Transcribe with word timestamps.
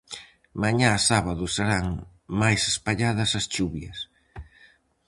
Mañá 0.63 0.91
sábado 1.09 1.43
serán 1.55 1.85
máis 2.41 2.61
espalladas 2.73 3.31
as 3.39 3.45
chuvias. 3.53 3.97